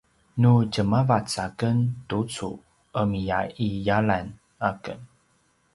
nu 0.41 0.51
djemavac 0.71 1.29
aken 1.45 1.77
tucu 2.07 2.49
’emiya’iyalan 2.99 4.27
aken 4.69 4.99